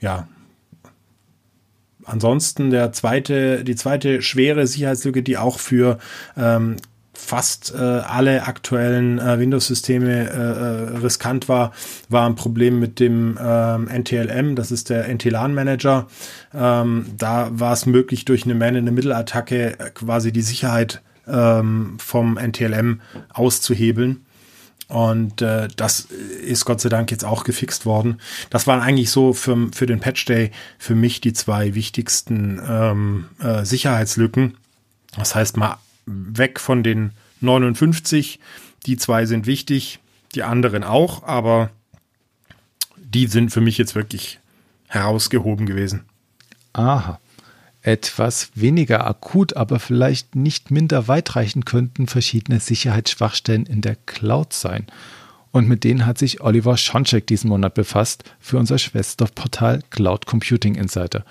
ja. 0.00 0.28
Ansonsten 2.04 2.70
der 2.70 2.92
zweite, 2.92 3.62
die 3.62 3.76
zweite 3.76 4.22
schwere 4.22 4.66
Sicherheitslücke, 4.66 5.22
die 5.22 5.36
auch 5.36 5.58
für 5.58 5.98
ähm, 6.36 6.76
fast 7.20 7.74
äh, 7.74 7.78
alle 7.78 8.46
aktuellen 8.46 9.18
äh, 9.18 9.38
Windows-Systeme 9.38 10.30
äh, 10.30 10.94
äh 10.94 10.98
riskant 10.98 11.48
war, 11.48 11.72
war 12.08 12.26
ein 12.26 12.34
Problem 12.34 12.80
mit 12.80 12.98
dem 12.98 13.38
ähm, 13.40 13.88
NTLM, 13.88 14.56
das 14.56 14.70
ist 14.70 14.90
der 14.90 15.08
NTLAN-Manager. 15.08 16.06
Ähm, 16.54 17.06
da 17.16 17.48
war 17.52 17.72
es 17.72 17.86
möglich, 17.86 18.24
durch 18.24 18.44
eine 18.44 18.54
Man-in-the-Middle-Attacke 18.54 19.92
quasi 19.94 20.32
die 20.32 20.42
Sicherheit 20.42 21.02
ähm, 21.28 21.96
vom 21.98 22.36
NTLM 22.36 23.00
auszuhebeln. 23.32 24.24
Und 24.88 25.40
äh, 25.40 25.68
das 25.76 26.00
ist 26.00 26.64
Gott 26.64 26.80
sei 26.80 26.88
Dank 26.88 27.12
jetzt 27.12 27.24
auch 27.24 27.44
gefixt 27.44 27.86
worden. 27.86 28.20
Das 28.50 28.66
waren 28.66 28.80
eigentlich 28.80 29.10
so 29.10 29.32
für, 29.32 29.68
für 29.72 29.86
den 29.86 30.00
Patch 30.00 30.24
Day 30.24 30.50
für 30.78 30.96
mich 30.96 31.20
die 31.20 31.32
zwei 31.32 31.76
wichtigsten 31.76 32.60
ähm, 32.68 33.26
äh, 33.38 33.64
Sicherheitslücken. 33.64 34.56
Das 35.16 35.36
heißt 35.36 35.56
mal 35.56 35.78
weg 36.10 36.60
von 36.60 36.82
den 36.82 37.12
59. 37.40 38.40
Die 38.86 38.96
zwei 38.96 39.26
sind 39.26 39.46
wichtig, 39.46 40.00
die 40.34 40.42
anderen 40.42 40.84
auch, 40.84 41.22
aber 41.22 41.70
die 42.96 43.26
sind 43.26 43.50
für 43.50 43.60
mich 43.60 43.78
jetzt 43.78 43.94
wirklich 43.94 44.38
herausgehoben 44.88 45.66
gewesen. 45.66 46.04
Aha 46.72 47.18
etwas 47.82 48.50
weniger 48.54 49.06
akut, 49.06 49.56
aber 49.56 49.80
vielleicht 49.80 50.34
nicht 50.36 50.70
minder 50.70 51.08
weitreichend 51.08 51.66
könnten 51.66 52.06
verschiedene 52.06 52.60
Sicherheitsschwachstellen 52.60 53.66
in 53.66 53.80
der 53.80 53.96
Cloud 54.06 54.52
sein. 54.52 54.86
Und 55.52 55.68
mit 55.68 55.82
denen 55.82 56.06
hat 56.06 56.18
sich 56.18 56.40
Oliver 56.40 56.76
Schoncheck 56.76 57.26
diesen 57.26 57.48
Monat 57.48 57.74
befasst 57.74 58.24
für 58.38 58.58
unser 58.58 58.78
Schwesterportal 58.78 59.82
Cloud 59.90 60.26
Computing 60.26 60.74
Insider. 60.74 61.24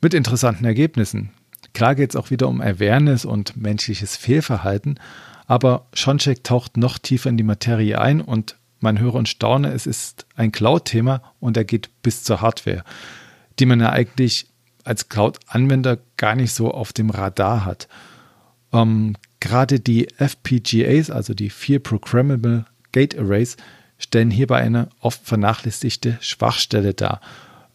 Mit 0.00 0.14
interessanten 0.14 0.64
Ergebnissen. 0.64 1.30
Klar 1.74 1.94
geht 1.94 2.10
es 2.10 2.16
auch 2.16 2.30
wieder 2.30 2.48
um 2.48 2.60
Awareness 2.60 3.24
und 3.24 3.56
menschliches 3.56 4.16
Fehlverhalten, 4.16 4.98
aber 5.46 5.86
Schoncheck 5.92 6.42
taucht 6.42 6.76
noch 6.76 6.98
tiefer 6.98 7.28
in 7.28 7.36
die 7.36 7.42
Materie 7.42 8.00
ein 8.00 8.20
und 8.20 8.56
man 8.80 8.98
höre 8.98 9.14
und 9.14 9.28
staune, 9.28 9.72
es 9.72 9.86
ist 9.86 10.26
ein 10.36 10.52
Cloud-Thema 10.52 11.22
und 11.40 11.56
er 11.56 11.64
geht 11.64 11.90
bis 12.02 12.24
zur 12.24 12.40
Hardware, 12.40 12.84
die 13.58 13.66
man 13.66 13.80
ja 13.80 13.90
eigentlich 13.90 14.46
als 14.84 15.08
Cloud-Anwender 15.08 15.98
gar 16.16 16.34
nicht 16.34 16.52
so 16.52 16.70
auf 16.70 16.92
dem 16.92 17.10
Radar 17.10 17.64
hat. 17.64 17.88
Ähm, 18.72 19.16
gerade 19.40 19.80
die 19.80 20.08
FPGAs, 20.18 21.10
also 21.10 21.34
die 21.34 21.50
Fear 21.50 21.80
Programmable 21.80 22.66
Gate 22.92 23.18
Arrays, 23.18 23.56
stellen 23.98 24.30
hierbei 24.30 24.60
eine 24.60 24.88
oft 25.00 25.26
vernachlässigte 25.26 26.18
Schwachstelle 26.20 26.94
dar. 26.94 27.20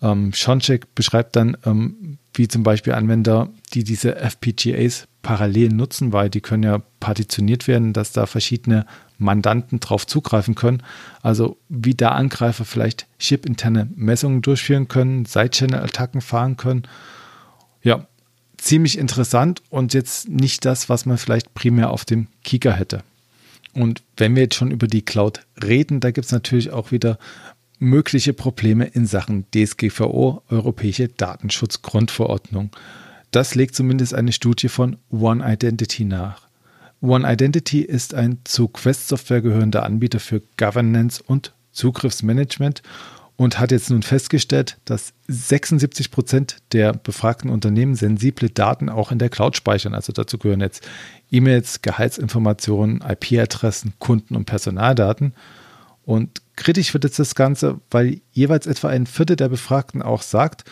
Ähm, 0.01 0.33
Schoncheck 0.33 0.93
beschreibt 0.95 1.35
dann, 1.35 1.57
ähm, 1.65 2.17
wie 2.33 2.47
zum 2.47 2.63
Beispiel 2.63 2.93
Anwender, 2.93 3.49
die 3.73 3.83
diese 3.83 4.15
FPGAs 4.15 5.07
parallel 5.21 5.69
nutzen, 5.69 6.13
weil 6.13 6.29
die 6.29 6.41
können 6.41 6.63
ja 6.63 6.81
partitioniert 6.99 7.67
werden, 7.67 7.93
dass 7.93 8.11
da 8.11 8.25
verschiedene 8.25 8.85
Mandanten 9.17 9.79
drauf 9.79 10.07
zugreifen 10.07 10.55
können. 10.55 10.81
Also 11.21 11.57
wie 11.69 11.93
da 11.93 12.09
Angreifer 12.09 12.65
vielleicht 12.65 13.07
chip-interne 13.19 13.89
Messungen 13.95 14.41
durchführen 14.41 14.87
können, 14.87 15.25
Side-Channel-Attacken 15.25 16.21
fahren 16.21 16.57
können. 16.57 16.83
Ja, 17.83 18.07
ziemlich 18.57 18.97
interessant 18.97 19.61
und 19.69 19.93
jetzt 19.93 20.29
nicht 20.29 20.65
das, 20.65 20.89
was 20.89 21.05
man 21.05 21.17
vielleicht 21.17 21.53
primär 21.53 21.91
auf 21.91 22.05
dem 22.05 22.27
Kika 22.43 22.71
hätte. 22.71 23.03
Und 23.73 24.03
wenn 24.17 24.35
wir 24.35 24.43
jetzt 24.43 24.55
schon 24.55 24.71
über 24.71 24.87
die 24.87 25.03
Cloud 25.03 25.45
reden, 25.63 25.99
da 25.99 26.11
gibt 26.11 26.25
es 26.25 26.31
natürlich 26.31 26.71
auch 26.71 26.91
wieder 26.91 27.17
mögliche 27.81 28.33
Probleme 28.33 28.85
in 28.85 29.07
Sachen 29.07 29.45
DSGVO, 29.53 30.43
Europäische 30.49 31.07
Datenschutzgrundverordnung. 31.07 32.69
Das 33.31 33.55
legt 33.55 33.75
zumindest 33.75 34.13
eine 34.13 34.31
Studie 34.31 34.69
von 34.69 34.97
One 35.09 35.43
Identity 35.43 36.05
nach. 36.05 36.47
One 37.01 37.29
Identity 37.29 37.81
ist 37.81 38.13
ein 38.13 38.37
zu 38.43 38.67
Quest 38.67 39.07
Software 39.07 39.41
gehörender 39.41 39.83
Anbieter 39.83 40.19
für 40.19 40.43
Governance 40.57 41.23
und 41.25 41.53
Zugriffsmanagement 41.71 42.83
und 43.35 43.59
hat 43.59 43.71
jetzt 43.71 43.89
nun 43.89 44.03
festgestellt, 44.03 44.77
dass 44.85 45.13
76 45.27 46.11
Prozent 46.11 46.57
der 46.73 46.93
befragten 46.93 47.49
Unternehmen 47.49 47.95
sensible 47.95 48.51
Daten 48.51 48.89
auch 48.89 49.11
in 49.11 49.17
der 49.17 49.29
Cloud 49.29 49.55
speichern. 49.55 49.95
Also 49.95 50.13
dazu 50.13 50.37
gehören 50.37 50.61
jetzt 50.61 50.87
E-Mails, 51.31 51.81
Gehaltsinformationen, 51.81 53.01
IP-Adressen, 53.01 53.93
Kunden- 53.97 54.35
und 54.35 54.45
Personaldaten. 54.45 55.33
Und 56.11 56.41
kritisch 56.57 56.93
wird 56.93 57.05
jetzt 57.05 57.19
das 57.19 57.35
Ganze, 57.35 57.79
weil 57.89 58.19
jeweils 58.33 58.67
etwa 58.67 58.89
ein 58.89 59.07
Viertel 59.07 59.37
der 59.37 59.47
Befragten 59.47 60.01
auch 60.01 60.23
sagt, 60.23 60.65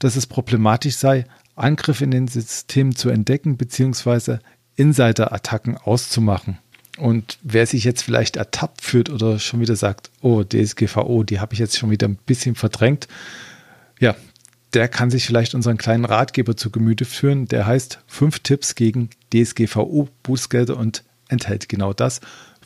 dass 0.00 0.16
es 0.16 0.26
problematisch 0.26 0.96
sei, 0.96 1.26
Angriffe 1.54 2.02
in 2.02 2.10
den 2.10 2.26
Systemen 2.26 2.96
zu 2.96 3.08
entdecken 3.08 3.56
bzw. 3.56 4.38
Insider-Attacken 4.74 5.76
auszumachen. 5.76 6.58
Und 6.98 7.38
wer 7.44 7.68
sich 7.68 7.84
jetzt 7.84 8.02
vielleicht 8.02 8.34
ertappt 8.34 8.82
fühlt 8.82 9.10
oder 9.10 9.38
schon 9.38 9.60
wieder 9.60 9.76
sagt, 9.76 10.10
oh, 10.22 10.42
DSGVO, 10.42 11.22
die 11.22 11.38
habe 11.38 11.52
ich 11.52 11.60
jetzt 11.60 11.78
schon 11.78 11.90
wieder 11.90 12.08
ein 12.08 12.16
bisschen 12.16 12.56
verdrängt, 12.56 13.06
ja, 14.00 14.16
der 14.74 14.88
kann 14.88 15.12
sich 15.12 15.24
vielleicht 15.24 15.54
unseren 15.54 15.78
kleinen 15.78 16.04
Ratgeber 16.04 16.56
zu 16.56 16.70
Gemüte 16.70 17.04
führen. 17.04 17.46
Der 17.46 17.64
heißt 17.64 18.00
fünf 18.08 18.40
Tipps 18.40 18.74
gegen 18.74 19.10
DSGVO-Bußgelder 19.32 20.74
und 20.74 21.04
enthält 21.28 21.68
genau 21.68 21.92
das. 21.92 22.20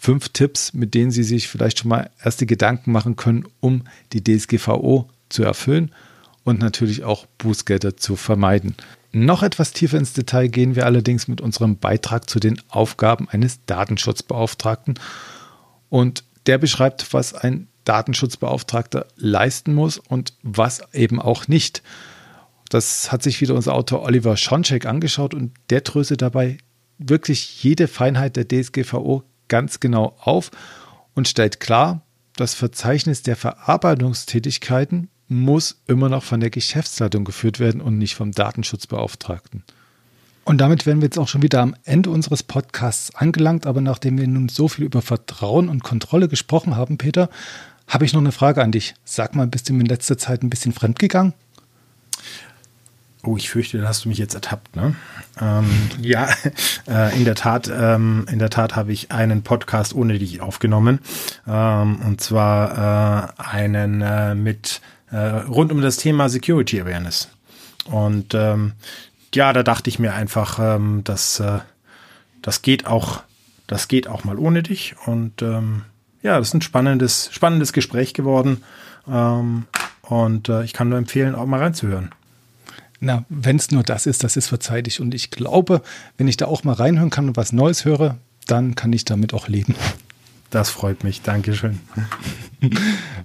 Fünf 0.04 0.28
Tipps, 0.28 0.74
mit 0.74 0.92
denen 0.92 1.10
Sie 1.10 1.22
sich 1.22 1.48
vielleicht 1.48 1.78
schon 1.78 1.88
mal 1.88 2.10
erste 2.22 2.44
Gedanken 2.44 2.92
machen 2.92 3.16
können, 3.16 3.46
um 3.60 3.84
die 4.12 4.22
DSGVO 4.22 5.08
zu 5.30 5.44
erfüllen 5.44 5.92
und 6.44 6.60
natürlich 6.60 7.04
auch 7.04 7.24
Bußgelder 7.38 7.96
zu 7.96 8.14
vermeiden. 8.14 8.74
Noch 9.12 9.42
etwas 9.42 9.72
tiefer 9.72 9.96
ins 9.96 10.12
Detail 10.12 10.48
gehen 10.48 10.76
wir 10.76 10.84
allerdings 10.84 11.26
mit 11.26 11.40
unserem 11.40 11.78
Beitrag 11.78 12.28
zu 12.28 12.38
den 12.38 12.60
Aufgaben 12.68 13.30
eines 13.30 13.64
Datenschutzbeauftragten. 13.64 14.98
Und 15.88 16.24
der 16.44 16.58
beschreibt, 16.58 17.14
was 17.14 17.32
ein 17.32 17.68
Datenschutzbeauftragter 17.84 19.06
leisten 19.16 19.72
muss 19.72 19.96
und 19.96 20.34
was 20.42 20.82
eben 20.92 21.18
auch 21.18 21.48
nicht. 21.48 21.82
Das 22.68 23.10
hat 23.10 23.22
sich 23.22 23.40
wieder 23.40 23.54
unser 23.54 23.72
Autor 23.72 24.02
Oliver 24.02 24.36
Schoncheck 24.36 24.84
angeschaut 24.84 25.32
und 25.32 25.54
der 25.70 25.80
dröselt 25.80 26.20
dabei 26.20 26.58
wirklich 26.98 27.64
jede 27.64 27.88
Feinheit 27.88 28.36
der 28.36 28.46
DSGVO 28.46 29.22
ganz 29.48 29.80
genau 29.80 30.16
auf 30.20 30.50
und 31.14 31.28
stellt 31.28 31.60
klar, 31.60 32.02
das 32.36 32.54
Verzeichnis 32.54 33.22
der 33.22 33.36
Verarbeitungstätigkeiten 33.36 35.08
muss 35.28 35.80
immer 35.86 36.08
noch 36.08 36.22
von 36.22 36.40
der 36.40 36.50
Geschäftsleitung 36.50 37.24
geführt 37.24 37.60
werden 37.60 37.80
und 37.80 37.98
nicht 37.98 38.14
vom 38.14 38.32
Datenschutzbeauftragten. 38.32 39.62
Und 40.44 40.58
damit 40.58 40.84
wären 40.84 41.00
wir 41.00 41.06
jetzt 41.06 41.18
auch 41.18 41.28
schon 41.28 41.42
wieder 41.42 41.62
am 41.62 41.74
Ende 41.84 42.10
unseres 42.10 42.42
Podcasts 42.42 43.14
angelangt. 43.14 43.66
Aber 43.66 43.80
nachdem 43.80 44.18
wir 44.18 44.28
nun 44.28 44.50
so 44.50 44.68
viel 44.68 44.84
über 44.84 45.00
Vertrauen 45.00 45.70
und 45.70 45.82
Kontrolle 45.82 46.28
gesprochen 46.28 46.76
haben, 46.76 46.98
Peter, 46.98 47.30
habe 47.88 48.04
ich 48.04 48.12
noch 48.12 48.20
eine 48.20 48.32
Frage 48.32 48.62
an 48.62 48.72
dich. 48.72 48.94
Sag 49.04 49.34
mal, 49.34 49.46
bist 49.46 49.68
du 49.68 49.72
mir 49.72 49.80
in 49.80 49.86
letzter 49.86 50.18
Zeit 50.18 50.42
ein 50.42 50.50
bisschen 50.50 50.72
fremdgegangen? 50.72 51.32
Oh, 53.26 53.36
ich 53.36 53.50
fürchte, 53.50 53.78
da 53.78 53.88
hast 53.88 54.04
du 54.04 54.08
mich 54.08 54.18
jetzt 54.18 54.34
ertappt, 54.34 54.76
ne? 54.76 54.94
Ähm, 55.40 55.70
ja, 56.00 56.28
äh, 56.88 57.16
in 57.16 57.24
der 57.24 57.34
Tat, 57.34 57.70
ähm, 57.74 58.26
in 58.30 58.38
der 58.38 58.50
Tat 58.50 58.76
habe 58.76 58.92
ich 58.92 59.12
einen 59.12 59.42
Podcast 59.42 59.94
ohne 59.94 60.18
dich 60.18 60.40
aufgenommen. 60.40 61.00
Ähm, 61.46 62.00
und 62.04 62.20
zwar 62.20 63.32
äh, 63.38 63.42
einen 63.42 64.02
äh, 64.02 64.34
mit 64.34 64.80
äh, 65.10 65.16
rund 65.16 65.72
um 65.72 65.80
das 65.80 65.96
Thema 65.96 66.28
Security 66.28 66.80
Awareness. 66.80 67.28
Und 67.84 68.34
ähm, 68.34 68.72
ja, 69.34 69.52
da 69.52 69.62
dachte 69.62 69.90
ich 69.90 69.98
mir 69.98 70.14
einfach, 70.14 70.58
ähm, 70.60 71.02
dass 71.04 71.40
äh, 71.40 71.60
das 72.42 72.62
geht 72.62 72.86
auch, 72.86 73.22
das 73.66 73.88
geht 73.88 74.06
auch 74.06 74.24
mal 74.24 74.38
ohne 74.38 74.62
dich. 74.62 74.96
Und 75.06 75.42
ähm, 75.42 75.82
ja, 76.22 76.38
das 76.38 76.48
ist 76.48 76.54
ein 76.54 76.62
spannendes, 76.62 77.30
spannendes 77.32 77.72
Gespräch 77.72 78.14
geworden. 78.14 78.62
Ähm, 79.08 79.66
und 80.02 80.48
äh, 80.48 80.64
ich 80.64 80.72
kann 80.72 80.88
nur 80.88 80.98
empfehlen, 80.98 81.34
auch 81.34 81.46
mal 81.46 81.60
reinzuhören. 81.60 82.10
Na, 83.04 83.26
wenn 83.28 83.56
es 83.56 83.70
nur 83.70 83.82
das 83.82 84.06
ist, 84.06 84.24
das 84.24 84.36
ist 84.36 84.48
verzeihlich. 84.48 84.98
Und 85.00 85.14
ich 85.14 85.30
glaube, 85.30 85.82
wenn 86.16 86.26
ich 86.26 86.38
da 86.38 86.46
auch 86.46 86.64
mal 86.64 86.72
reinhören 86.72 87.10
kann 87.10 87.28
und 87.28 87.36
was 87.36 87.52
Neues 87.52 87.84
höre, 87.84 88.16
dann 88.46 88.74
kann 88.74 88.92
ich 88.94 89.04
damit 89.04 89.34
auch 89.34 89.46
leben. 89.46 89.74
Das 90.50 90.70
freut 90.70 91.04
mich. 91.04 91.22
Dankeschön. 91.22 91.80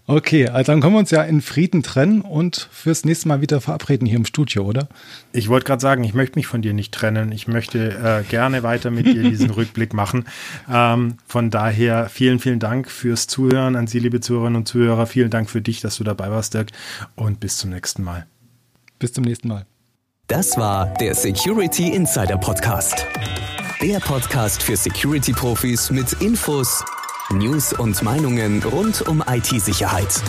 Okay, 0.06 0.50
also 0.50 0.74
dann 0.74 0.82
können 0.82 0.96
wir 0.96 1.00
uns 1.00 1.12
ja 1.12 1.24
in 1.24 1.40
Frieden 1.40 1.82
trennen 1.82 2.22
und 2.22 2.68
fürs 2.74 3.06
nächste 3.06 3.30
Mal 3.30 3.40
wieder 3.40 3.62
verabreden 3.62 4.06
hier 4.08 4.18
im 4.18 4.26
Studio, 4.26 4.64
oder? 4.64 4.90
Ich 5.32 5.48
wollte 5.48 5.66
gerade 5.66 5.80
sagen, 5.80 6.04
ich 6.04 6.16
möchte 6.16 6.38
mich 6.38 6.48
von 6.48 6.62
dir 6.62 6.74
nicht 6.74 6.92
trennen. 6.94 7.32
Ich 7.32 7.48
möchte 7.48 8.24
äh, 8.24 8.30
gerne 8.30 8.64
weiter 8.64 8.92
mit 8.92 9.06
dir 9.06 9.24
diesen 9.24 9.50
Rückblick 9.52 9.94
machen. 9.94 10.26
Ähm, 10.70 11.20
von 11.26 11.52
daher 11.52 12.10
vielen, 12.10 12.40
vielen 12.40 12.60
Dank 12.60 12.90
fürs 12.90 13.28
Zuhören 13.28 13.76
an 13.76 13.88
Sie, 13.88 14.00
liebe 14.00 14.20
Zuhörerinnen 14.20 14.58
und 14.58 14.68
Zuhörer. 14.68 15.06
Vielen 15.06 15.30
Dank 15.30 15.50
für 15.50 15.62
dich, 15.62 15.80
dass 15.80 15.98
du 15.98 16.04
dabei 16.04 16.32
warst, 16.32 16.56
Dirk. 16.56 16.72
Und 17.16 17.40
bis 17.40 17.58
zum 17.58 17.70
nächsten 17.70 18.04
Mal. 18.04 18.26
Bis 19.00 19.14
zum 19.14 19.24
nächsten 19.24 19.48
Mal. 19.48 19.66
Das 20.28 20.58
war 20.58 20.94
der 20.96 21.16
Security 21.16 21.90
Insider 21.94 22.38
Podcast. 22.38 23.08
Der 23.82 24.00
Podcast 24.00 24.62
für 24.62 24.76
Security-Profis 24.76 25.90
mit 25.90 26.14
Infos, 26.22 26.84
News 27.32 27.74
und 27.74 28.02
Meinungen 28.04 28.62
rund 28.62 29.02
um 29.08 29.24
IT-Sicherheit. 29.26 30.22